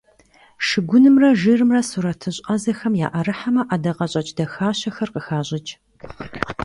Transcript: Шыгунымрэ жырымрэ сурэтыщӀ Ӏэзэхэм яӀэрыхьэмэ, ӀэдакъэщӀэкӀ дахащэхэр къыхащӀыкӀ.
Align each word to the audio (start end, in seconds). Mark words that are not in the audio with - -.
Шыгунымрэ 0.67 1.29
жырымрэ 1.39 1.81
сурэтыщӀ 1.89 2.41
Ӏэзэхэм 2.45 2.93
яӀэрыхьэмэ, 3.07 3.61
ӀэдакъэщӀэкӀ 3.67 4.33
дахащэхэр 4.37 5.09
къыхащӀыкӀ. 5.13 5.71